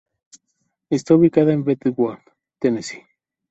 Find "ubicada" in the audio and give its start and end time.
1.13-1.53